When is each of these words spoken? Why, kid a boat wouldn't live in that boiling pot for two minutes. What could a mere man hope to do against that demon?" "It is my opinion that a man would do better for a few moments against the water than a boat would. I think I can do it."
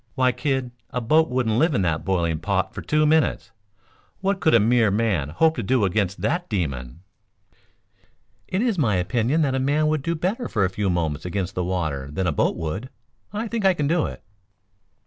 Why, 0.15 0.31
kid 0.31 0.71
a 0.89 0.99
boat 0.99 1.29
wouldn't 1.29 1.59
live 1.59 1.75
in 1.75 1.83
that 1.83 2.03
boiling 2.03 2.39
pot 2.39 2.73
for 2.73 2.81
two 2.81 3.05
minutes. 3.05 3.51
What 4.19 4.39
could 4.39 4.55
a 4.55 4.59
mere 4.59 4.89
man 4.89 5.29
hope 5.29 5.55
to 5.57 5.61
do 5.61 5.85
against 5.85 6.21
that 6.21 6.49
demon?" 6.49 7.03
"It 8.47 8.63
is 8.63 8.79
my 8.79 8.95
opinion 8.95 9.43
that 9.43 9.53
a 9.53 9.59
man 9.59 9.85
would 9.89 10.01
do 10.01 10.15
better 10.15 10.47
for 10.47 10.65
a 10.65 10.71
few 10.71 10.89
moments 10.89 11.23
against 11.23 11.53
the 11.53 11.63
water 11.63 12.09
than 12.09 12.25
a 12.25 12.31
boat 12.31 12.55
would. 12.55 12.89
I 13.31 13.47
think 13.47 13.63
I 13.63 13.75
can 13.75 13.85
do 13.85 14.07
it." 14.07 14.23